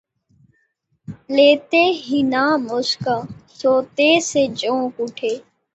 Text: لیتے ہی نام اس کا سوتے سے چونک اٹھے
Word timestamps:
لیتے 1.29 1.83
ہی 1.99 2.21
نام 2.25 2.61
اس 2.71 2.95
کا 2.97 3.17
سوتے 3.59 4.09
سے 4.21 4.43
چونک 4.55 4.93
اٹھے 4.99 5.33